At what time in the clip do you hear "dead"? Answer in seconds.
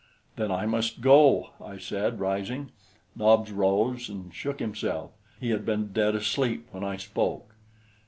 5.93-6.15